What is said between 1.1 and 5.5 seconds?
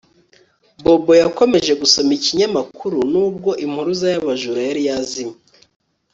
yakomeje gusoma ikinyamakuru nubwo impuruza yabajura yari yazimye